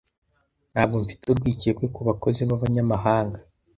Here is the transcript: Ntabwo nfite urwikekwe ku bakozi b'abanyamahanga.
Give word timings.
Ntabwo 0.73 0.95
nfite 1.03 1.23
urwikekwe 1.27 1.85
ku 1.95 1.99
bakozi 2.07 2.41
b'abanyamahanga. 2.49 3.39